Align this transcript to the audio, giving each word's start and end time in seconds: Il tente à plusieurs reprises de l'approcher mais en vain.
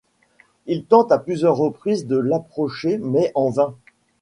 Il 0.65 0.85
tente 0.85 1.11
à 1.11 1.19
plusieurs 1.19 1.55
reprises 1.57 2.07
de 2.07 2.17
l'approcher 2.17 2.97
mais 2.97 3.31
en 3.35 3.51
vain. 3.51 3.75